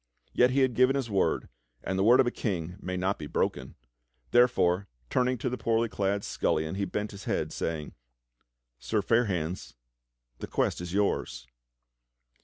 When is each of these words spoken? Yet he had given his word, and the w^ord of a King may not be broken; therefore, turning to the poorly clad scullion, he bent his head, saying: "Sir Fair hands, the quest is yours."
Yet 0.33 0.49
he 0.49 0.61
had 0.61 0.73
given 0.73 0.95
his 0.95 1.11
word, 1.11 1.47
and 1.83 1.95
the 1.95 2.01
w^ord 2.03 2.17
of 2.19 2.25
a 2.25 2.31
King 2.31 2.75
may 2.81 2.97
not 2.97 3.19
be 3.19 3.27
broken; 3.27 3.75
therefore, 4.31 4.87
turning 5.11 5.37
to 5.37 5.47
the 5.47 5.59
poorly 5.59 5.89
clad 5.89 6.23
scullion, 6.23 6.73
he 6.73 6.85
bent 6.85 7.11
his 7.11 7.25
head, 7.25 7.53
saying: 7.53 7.93
"Sir 8.79 9.03
Fair 9.03 9.25
hands, 9.25 9.75
the 10.39 10.47
quest 10.47 10.81
is 10.81 10.91
yours." 10.91 11.45